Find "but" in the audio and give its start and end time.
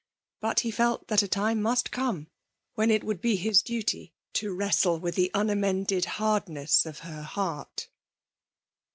0.39-0.61